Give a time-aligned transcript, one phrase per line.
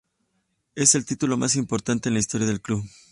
[0.73, 2.83] Es el título más importante en la historia del club.